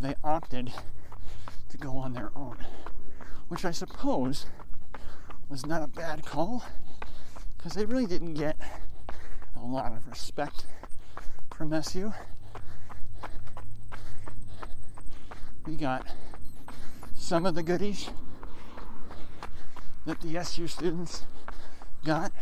[0.00, 0.72] they opted
[1.68, 2.64] to go on their own,
[3.48, 4.46] which I suppose
[5.50, 6.64] was not a bad call
[7.58, 8.56] because they really didn't get
[9.56, 10.64] a lot of respect
[11.54, 12.12] from SU.
[15.66, 16.06] We got
[17.16, 18.08] some of the goodies
[20.06, 21.24] that the SU students
[22.04, 22.32] got.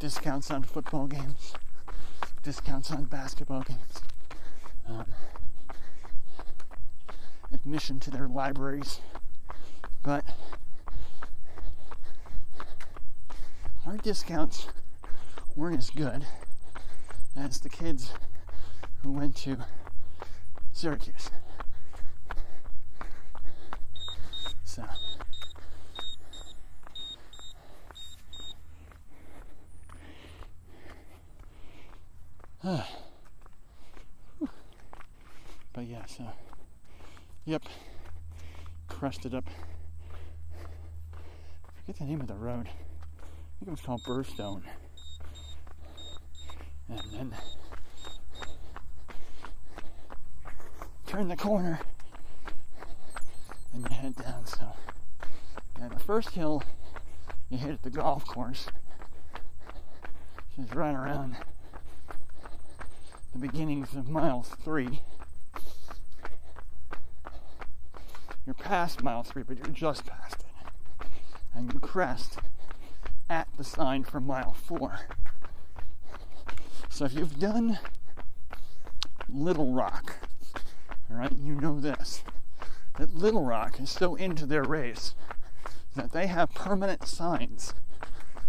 [0.00, 1.54] Discounts on football games,
[2.42, 4.02] discounts on basketball games,
[4.88, 5.06] um,
[7.52, 9.00] admission to their libraries,
[10.02, 10.24] but
[13.86, 14.66] our discounts
[15.56, 16.24] weren't as good
[17.36, 18.12] as the kids
[19.02, 19.58] who went to
[20.72, 21.30] Syracuse.
[24.64, 24.82] So.
[35.74, 36.24] but yeah, so
[37.44, 37.62] yep,
[38.88, 39.44] crusted up.
[40.64, 42.70] I forget the name of the road.
[43.64, 44.62] Think it was called Burrstone.
[46.90, 47.34] And then
[51.06, 51.80] turn the corner
[53.72, 54.44] and head down.
[54.44, 54.66] So,
[55.78, 56.62] yeah, the first hill
[57.48, 58.66] you hit at the golf course
[60.58, 61.36] is right around
[63.32, 65.00] the beginnings of mile three.
[68.44, 71.06] You're past mile three, but you're just past it.
[71.54, 72.36] And you crest
[73.34, 75.00] at the sign for mile four.
[76.88, 77.80] So if you've done
[79.28, 80.18] Little Rock,
[81.10, 82.22] all right, you know this
[82.96, 85.16] that Little Rock is so into their race
[85.96, 87.74] that they have permanent signs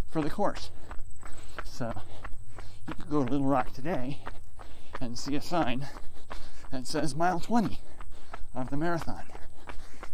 [0.08, 0.70] for the course.
[1.64, 1.92] So
[2.88, 4.20] you could go to Little Rock today
[5.02, 5.88] and see a sign
[6.72, 7.80] that says mile 20
[8.54, 9.24] of the marathon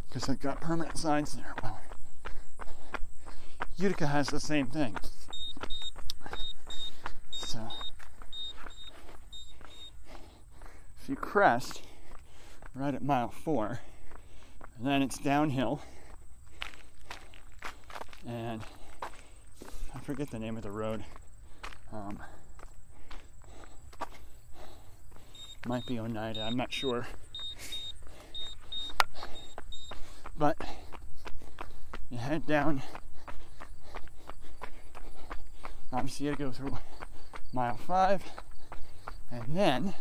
[0.08, 1.56] because they've got permanent signs there.
[3.78, 4.96] Utica has the same thing.
[7.32, 7.60] So
[11.02, 11.82] if you crest
[12.76, 13.80] right at mile four,
[14.80, 15.82] then it's downhill,
[18.28, 18.62] and
[19.96, 21.04] I forget the name of the road.
[21.92, 22.20] Um,
[25.68, 27.08] might be Oneida, I'm not sure.
[30.38, 30.58] But
[32.10, 32.82] You head down.
[35.94, 36.78] Obviously, you gotta go through
[37.54, 38.24] mile five,
[39.30, 39.94] and then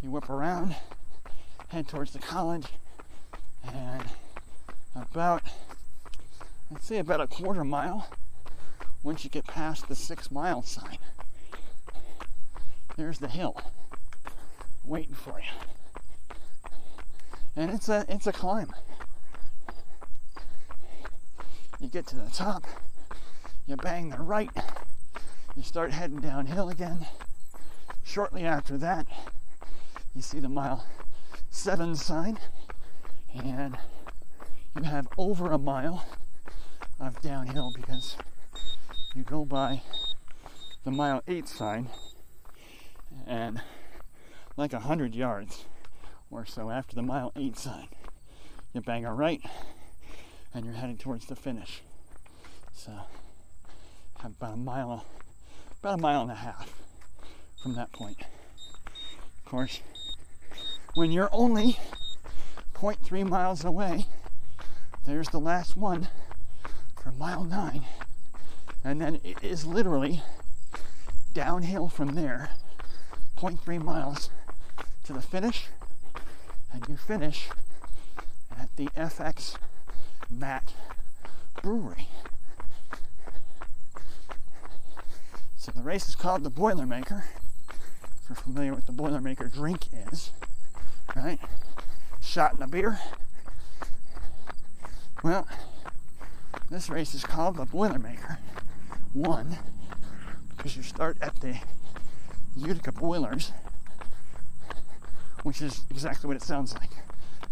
[0.00, 0.76] you whip around,
[1.68, 2.66] head towards the college,
[3.64, 4.04] and
[4.94, 5.42] about,
[6.70, 8.08] I'd say about a quarter mile,
[9.02, 10.98] once you get past the six mile sign,
[12.96, 13.60] there's the hill
[14.84, 15.73] waiting for you.
[17.56, 18.72] And it's a it's a climb.
[21.80, 22.64] You get to the top,
[23.66, 24.50] you bang the right,
[25.54, 27.06] you start heading downhill again.
[28.02, 29.06] Shortly after that,
[30.14, 30.84] you see the mile
[31.50, 32.38] seven sign,
[33.34, 33.76] and
[34.76, 36.06] you have over a mile
[36.98, 38.16] of downhill because
[39.14, 39.82] you go by
[40.84, 41.88] the mile eight sign
[43.26, 43.60] and
[44.56, 45.64] like a hundred yards
[46.30, 47.88] or so after the mile eight sign.
[48.72, 49.42] You bang a right
[50.52, 51.82] and you're heading towards the finish.
[52.72, 52.92] So
[54.22, 55.04] about a mile
[55.80, 56.82] about a mile and a half
[57.62, 58.20] from that point.
[59.38, 59.80] Of course
[60.94, 61.78] when you're only
[62.74, 64.06] 0.3 miles away
[65.04, 66.08] there's the last one
[67.04, 67.84] for mile nine.
[68.82, 70.22] And then it is literally
[71.34, 72.50] downhill from there
[73.36, 74.30] 0.3 miles
[75.04, 75.66] to the finish
[76.74, 77.48] and you finish
[78.50, 79.56] at the FX
[80.28, 80.74] Matt
[81.62, 82.08] Brewery.
[85.56, 87.22] So the race is called the Boilermaker.
[87.70, 90.30] If you're familiar with the Boilermaker drink is,
[91.14, 91.38] right?
[92.20, 92.98] Shot in a beer.
[95.22, 95.46] Well,
[96.70, 98.38] this race is called the Boilermaker.
[99.12, 99.58] One,
[100.56, 101.60] because you start at the
[102.56, 103.52] Utica Boilers,
[105.44, 106.90] which is exactly what it sounds like.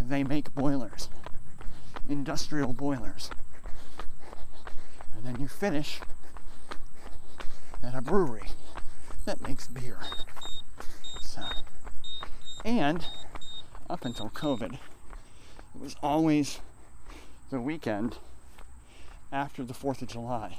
[0.01, 1.09] They make boilers,
[2.09, 3.31] industrial boilers.
[5.15, 6.01] And then you finish
[7.83, 8.49] at a brewery
[9.27, 9.99] that makes beer.
[11.21, 11.43] So,
[12.65, 13.07] and
[13.91, 16.61] up until COVID, it was always
[17.51, 18.17] the weekend
[19.31, 20.59] after the 4th of July.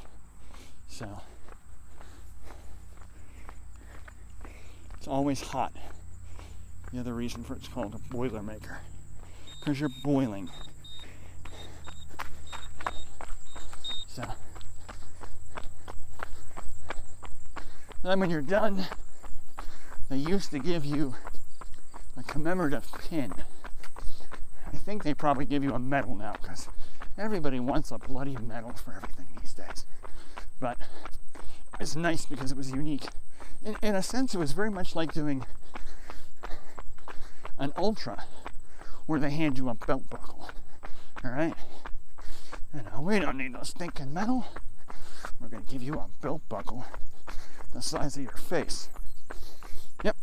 [0.88, 1.22] So,
[4.98, 5.74] it's always hot.
[6.94, 8.78] The other reason for it's called a boilermaker.
[9.60, 10.48] Because you're boiling.
[14.08, 14.24] So,
[18.04, 18.86] then when you're done,
[20.10, 21.16] they used to give you
[22.16, 23.34] a commemorative pin.
[24.72, 26.68] I think they probably give you a medal now because
[27.18, 29.88] everybody wants a bloody medal for everything these days.
[30.60, 30.78] But
[31.80, 33.06] it's nice because it was unique.
[33.66, 35.44] In, in a sense, it was very much like doing
[37.58, 38.26] an ultra
[39.06, 40.50] where they hand you a belt buckle.
[41.24, 41.54] All right?
[43.00, 44.46] We don't need no stinking metal.
[45.40, 46.86] We're going to give you a belt buckle
[47.74, 48.90] the size of your face.
[50.04, 50.18] Yep.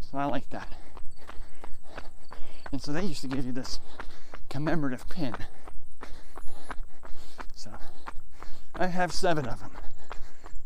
[0.00, 0.68] So I like that.
[2.70, 3.80] And so they used to give you this
[4.48, 5.36] commemorative pin.
[7.54, 7.70] So
[8.74, 9.70] I have seven of them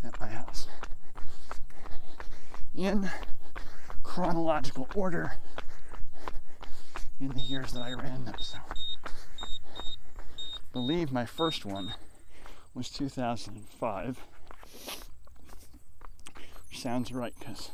[0.05, 0.69] at my house.
[2.75, 3.11] In
[4.17, 5.33] chronological order
[7.21, 8.35] in the years that I ran them.
[8.41, 8.57] So
[10.73, 11.93] believe my first one
[12.73, 14.19] was 2005.
[16.71, 17.73] Which sounds right because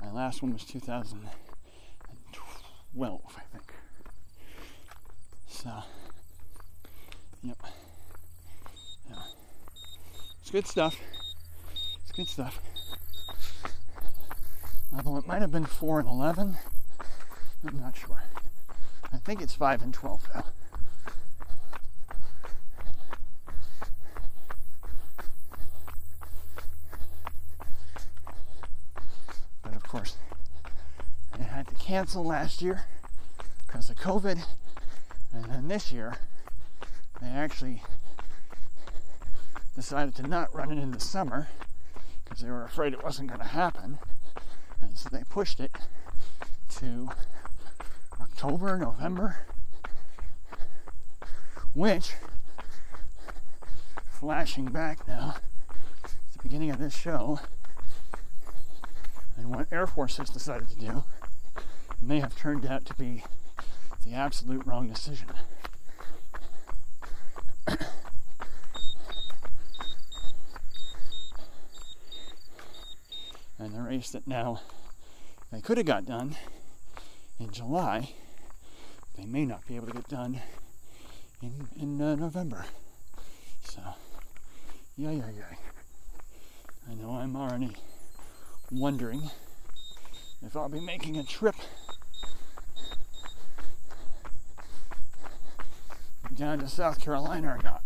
[0.00, 3.74] my last one was 2012, I think.
[5.48, 5.70] So,
[7.42, 7.58] yep.
[9.10, 9.16] Yeah.
[10.40, 10.98] It's good stuff.
[12.00, 12.58] It's good stuff.
[14.94, 16.56] Although it might have been 4 and 11.
[17.66, 18.22] I'm not sure.
[19.12, 20.42] I think it's 5 and 12 though.
[29.62, 30.16] But of course,
[31.38, 32.84] I had to cancel last year
[33.66, 34.44] because of COVID.
[35.32, 36.16] And then this year,
[37.20, 37.82] they actually
[39.74, 41.48] decided to not run it in the summer
[42.24, 43.98] because they were afraid it wasn't going to happen.
[44.94, 45.72] So they pushed it
[46.78, 47.08] to
[48.20, 49.38] October, November,
[51.74, 52.12] which,
[54.10, 55.36] flashing back now,
[56.02, 57.40] the beginning of this show,
[59.36, 61.04] and what Air Force has decided to do
[62.00, 63.24] may have turned out to be
[64.06, 65.28] the absolute wrong decision.
[73.58, 74.60] and the race that now
[75.52, 76.34] they could have got done
[77.38, 78.14] in July,
[79.16, 80.40] they may not be able to get done
[81.42, 82.64] in, in uh, November.
[83.64, 83.82] So,
[84.96, 85.56] yeah, yeah, yeah.
[86.90, 87.76] I know I'm already
[88.70, 89.30] wondering
[90.44, 91.54] if I'll be making a trip
[96.34, 97.82] down to South Carolina or not.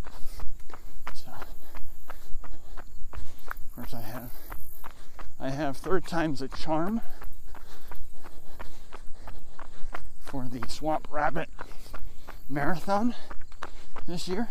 [1.14, 1.30] So,
[3.12, 4.30] of course, I have
[5.38, 7.02] I have third time's a charm
[10.36, 11.48] for the Swamp Rabbit
[12.50, 13.14] Marathon
[14.06, 14.48] this year.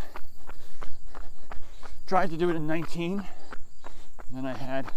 [2.08, 3.24] Tried to do it in 19,
[4.32, 4.88] then I had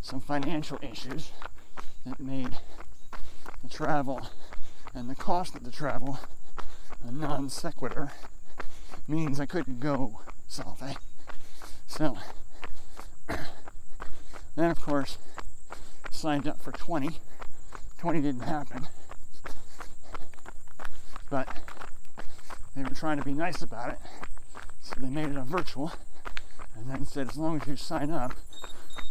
[0.00, 1.32] some financial issues
[2.06, 2.56] that made
[3.62, 4.26] the travel
[4.94, 6.18] and the cost of the travel
[7.06, 8.10] a non sequitur
[9.06, 10.96] means I couldn't go Salve.
[11.86, 12.16] So
[14.56, 15.18] then of course
[16.10, 17.20] signed up for 20.
[18.00, 18.88] 20 didn't happen.
[21.28, 21.48] But
[22.74, 23.98] they were trying to be nice about it.
[24.80, 25.92] So they made it a virtual
[26.74, 28.32] and then said as long as you sign up,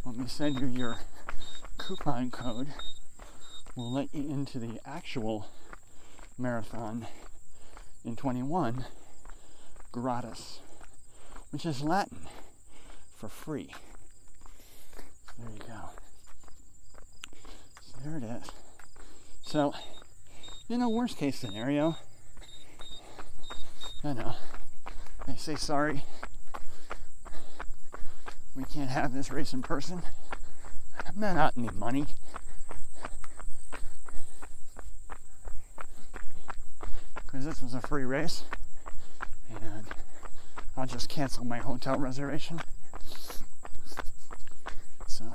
[0.03, 0.97] let me send you your
[1.77, 2.69] coupon code.
[3.75, 5.45] We'll let you into the actual
[6.35, 7.05] marathon
[8.03, 8.85] in 21
[9.91, 10.61] gratis,
[11.51, 12.21] which is Latin
[13.15, 13.69] for free.
[15.37, 15.89] So there you go.
[17.81, 18.49] So there it is.
[19.50, 19.74] So,
[20.68, 21.95] you know, worst case scenario,
[24.04, 24.36] I know,
[25.26, 26.04] they say sorry,
[28.56, 30.04] we can't have this race in person.
[31.04, 32.06] I'm not out any money.
[37.26, 38.43] because this was a free race
[39.50, 39.88] and
[40.78, 42.62] I'll just cancel my hotel reservation.
[45.08, 45.26] So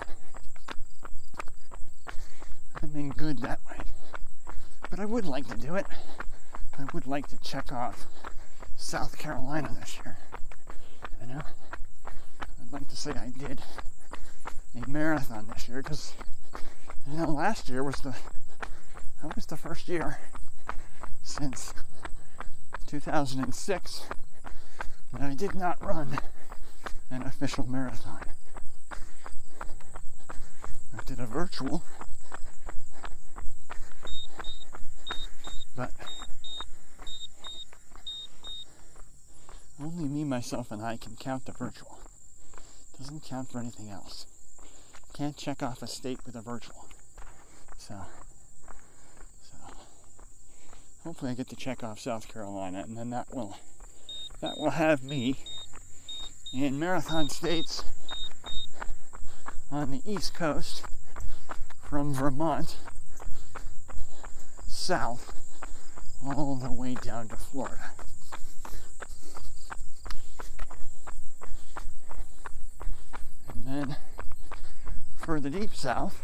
[2.80, 3.58] I'm in good that.
[4.94, 5.86] But I would like to do it.
[6.78, 8.06] I would like to check off
[8.76, 10.18] South Carolina this year.
[11.20, 11.40] You know?
[12.40, 13.60] I'd like to say I did
[14.80, 16.14] a marathon this year because
[17.10, 18.14] you know last year was the
[19.20, 20.20] that was the first year
[21.24, 21.74] since
[22.86, 24.06] 2006
[25.12, 26.20] that I did not run
[27.10, 28.22] an official marathon.
[30.96, 31.82] I did a virtual,
[35.76, 35.90] but
[39.82, 41.98] only me, myself, and I can count the virtual.
[42.98, 44.26] Doesn't count for anything else.
[45.12, 46.86] Can't check off a state with a virtual.
[47.76, 47.94] So
[49.42, 49.56] so
[51.02, 53.56] hopefully I get to check off South Carolina, and then that will
[54.40, 55.36] that will have me
[56.52, 57.84] in marathon states
[59.70, 60.84] on the East Coast
[61.82, 62.76] from Vermont
[64.68, 65.33] south
[66.26, 67.90] all the way down to Florida.
[73.52, 73.96] And then
[75.18, 76.20] for the deep south,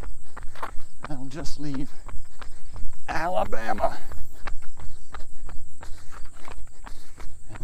[1.08, 1.90] I'll just leave
[3.08, 3.98] Alabama.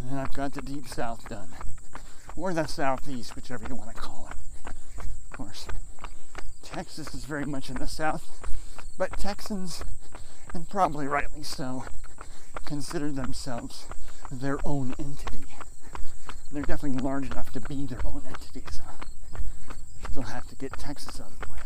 [0.06, 1.48] and then I've got the deep south done.
[2.36, 4.36] Or the southeast, whichever you want to call it.
[5.30, 5.66] Of course,
[6.62, 8.46] Texas is very much in the south,
[8.98, 9.82] but Texans,
[10.52, 11.84] and probably rightly so,
[12.64, 13.86] consider themselves
[14.30, 15.44] their own entity.
[16.50, 18.82] They're definitely large enough to be their own entity, so
[20.10, 21.58] still have to get Texas out of the way.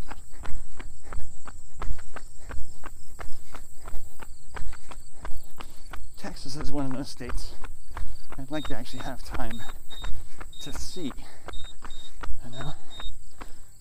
[6.16, 7.54] Texas is one of those states
[8.38, 9.60] I'd like to actually have time
[10.62, 11.12] to see.
[12.44, 12.72] You know,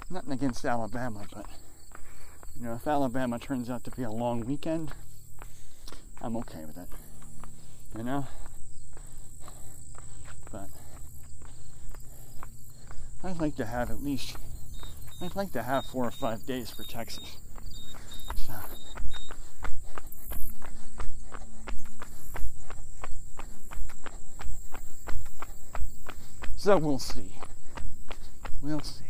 [0.10, 1.45] nothing against Alabama, but
[2.60, 4.91] you know, if Alabama turns out to be a long weekend,
[6.22, 6.88] I'm okay with it.
[7.97, 8.28] You know,
[10.51, 10.67] but
[13.24, 14.36] I'd like to have at least,
[15.22, 17.38] I'd like to have four or five days for Texas.
[18.36, 18.53] So.
[26.57, 27.34] So we'll see.
[28.61, 29.05] We'll see.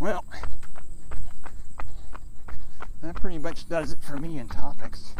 [0.00, 0.24] Well,
[3.12, 5.14] that pretty much does it for me in topics.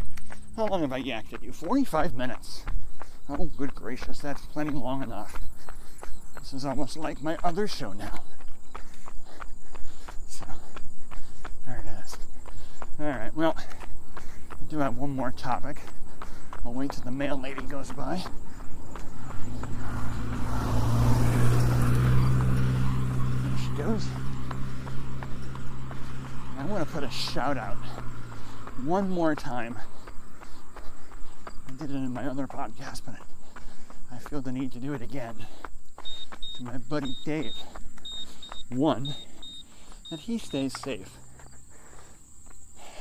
[0.57, 1.53] How long have I yacked at you?
[1.53, 2.65] 45 minutes.
[3.29, 5.37] Oh, good gracious, that's plenty long enough.
[6.39, 8.25] This is almost like my other show now.
[10.29, 10.45] So,
[11.67, 12.17] there it is.
[13.01, 13.57] Alright, well,
[14.19, 15.79] I do have one more topic.
[16.65, 18.23] I'll wait till the mail lady goes by.
[23.93, 24.22] followers.
[26.63, 27.77] I want to put a shout out
[28.85, 29.77] one more time.
[31.67, 33.17] I did it in my other podcast, but
[34.13, 35.45] I feel the need to do it again
[36.55, 37.53] to my buddy Dave.
[38.69, 39.13] One,
[40.09, 41.17] that he stays safe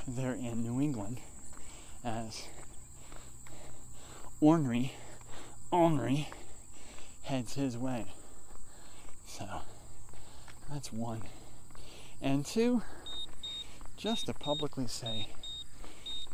[0.07, 1.19] there in New England
[2.03, 2.47] as
[4.41, 4.93] Henri,
[5.71, 6.29] Henri
[7.25, 8.07] heads his way.
[9.27, 9.45] So
[10.67, 11.21] that's one.
[12.23, 12.81] And two,
[14.01, 15.27] just to publicly say,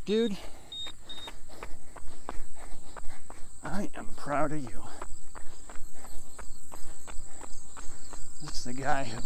[0.06, 0.38] dude,
[3.62, 4.84] I am proud of you.
[8.42, 9.18] This is the guy who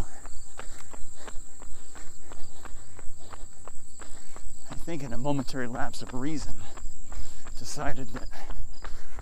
[4.71, 6.55] I think in a momentary lapse of reason
[7.59, 8.27] decided that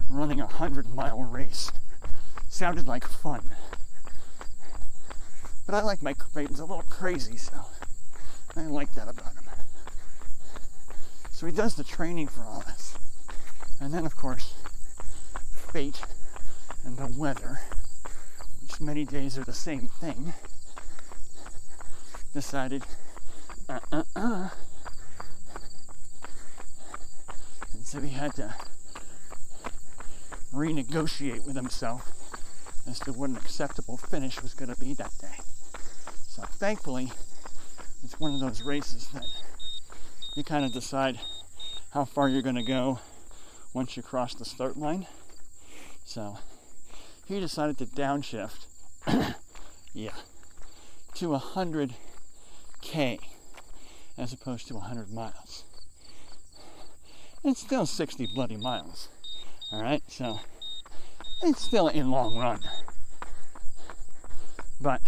[0.09, 1.73] running a hundred mile race
[2.47, 3.51] sounded like fun.
[5.65, 7.65] But I like Mike Creighton's a little crazy, so
[8.59, 9.43] I like that about him.
[11.31, 12.97] So he does the training for all this.
[13.79, 14.53] And then, of course,
[15.71, 16.01] fate
[16.83, 17.61] and the weather,
[18.61, 20.33] which many days are the same thing,
[22.33, 22.83] decided,
[23.69, 24.49] uh uh uh.
[27.73, 28.53] And so he had to
[30.53, 32.11] renegotiate with himself
[32.85, 35.37] as to what an acceptable finish was going to be that day.
[36.27, 37.13] So thankfully,
[38.03, 39.25] it's one of those races that
[40.35, 41.19] you kind of decide
[41.91, 42.99] how far you're going to go
[43.73, 45.07] once you cross the start line.
[46.05, 46.37] So
[47.27, 48.65] he decided to downshift,
[49.93, 50.15] yeah,
[51.15, 53.19] to 100k
[54.17, 55.63] as opposed to 100 miles.
[57.43, 59.09] It's still 60 bloody miles.
[59.71, 60.39] All right, so
[61.43, 62.59] it's still a long run,
[64.81, 65.01] but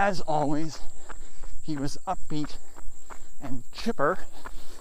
[0.00, 0.78] as always,
[1.62, 2.56] he was upbeat
[3.42, 4.16] and chipper,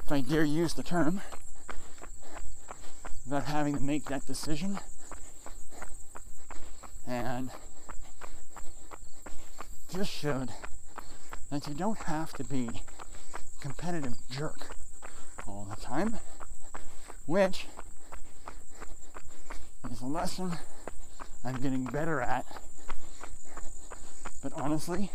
[0.05, 1.19] if I dare use the term,
[3.27, 4.79] about having to make that decision.
[7.05, 7.51] And
[9.93, 10.51] just showed
[11.51, 14.73] that you don't have to be a competitive jerk
[15.45, 16.19] all the time,
[17.25, 17.65] which
[19.91, 20.53] is a lesson
[21.43, 22.45] I'm getting better at.
[24.41, 25.11] But honestly,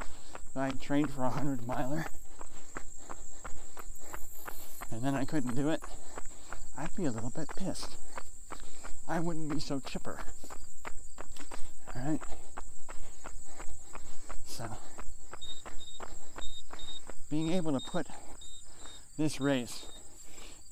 [0.00, 2.06] if I trained for a hundred miler
[4.92, 5.82] and then I couldn't do it,
[6.76, 7.96] I'd be a little bit pissed.
[9.08, 10.20] I wouldn't be so chipper.
[11.96, 12.22] Alright?
[14.46, 14.66] So,
[17.30, 18.06] being able to put
[19.16, 19.86] this race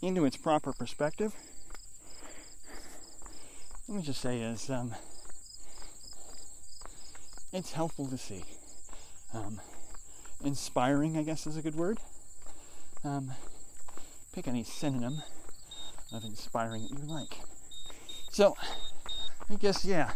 [0.01, 1.35] into its proper perspective,
[3.89, 4.95] let me just say is um,
[7.53, 8.45] it's helpful to see.
[9.35, 9.61] Um,
[10.45, 11.99] inspiring, I guess, is a good word.
[13.05, 13.33] Um,
[14.33, 15.23] pick any synonym
[16.13, 17.41] of inspiring that you like.
[18.31, 18.57] So,
[19.51, 20.11] I guess, yeah,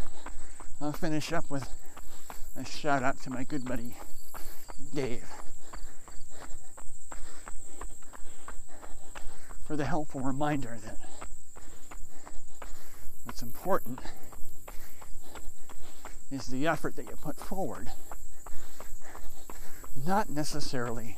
[0.80, 1.68] I'll finish up with
[2.56, 3.96] a shout out to my good buddy
[4.94, 5.24] Dave
[9.66, 10.96] for the helpful reminder that
[13.24, 14.00] what's important
[16.30, 17.88] is the effort that you put forward,
[20.06, 21.16] not necessarily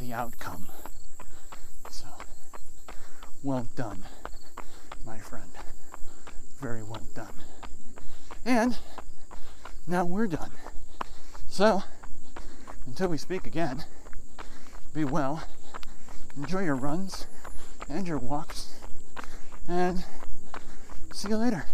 [0.00, 0.68] the outcome.
[1.90, 2.06] So,
[3.42, 4.04] well done,
[5.04, 5.50] my friend.
[6.60, 7.34] Very well done.
[8.44, 8.78] And
[9.86, 10.50] now we're done.
[11.48, 11.82] So,
[12.86, 13.84] until we speak again,
[14.92, 15.44] be well,
[16.36, 17.26] enjoy your runs
[17.88, 18.80] and your walks,
[19.68, 20.04] and
[21.12, 21.66] see you later.